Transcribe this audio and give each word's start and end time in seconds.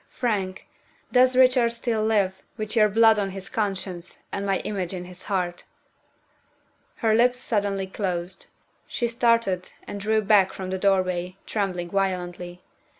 Frank! 0.09 0.67
does 1.11 1.35
Richard 1.37 1.69
still 1.73 2.03
live, 2.03 2.41
with 2.57 2.75
your 2.75 2.89
blood 2.89 3.19
on 3.19 3.29
his 3.29 3.49
conscience, 3.49 4.23
and 4.31 4.47
my 4.47 4.57
image 4.61 4.95
in 4.95 5.05
his 5.05 5.25
heart?" 5.25 5.65
Her 7.05 7.13
lips 7.13 7.37
suddenly 7.37 7.85
closed. 7.85 8.47
She 8.87 9.05
started, 9.07 9.69
and 9.87 9.99
drew 9.99 10.23
back 10.23 10.53
from 10.53 10.71
the 10.71 10.79
doorway, 10.79 11.37
trembling 11.45 11.91
violently. 11.91 12.63